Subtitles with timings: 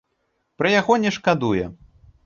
[0.61, 1.65] Пра яго не шкадуе.